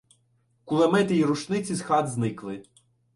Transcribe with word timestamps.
Кулемети 0.65 1.15
й 1.15 1.23
рушниці 1.23 1.75
з 1.75 1.81
хат 1.81 2.07
зникли. 2.09 2.63